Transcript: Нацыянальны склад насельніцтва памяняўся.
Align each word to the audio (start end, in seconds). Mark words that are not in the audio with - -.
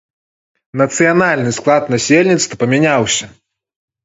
Нацыянальны 0.81 1.51
склад 1.57 1.83
насельніцтва 1.93 2.61
памяняўся. 2.65 3.25